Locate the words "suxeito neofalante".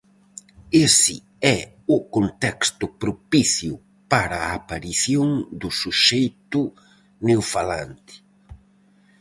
5.81-8.13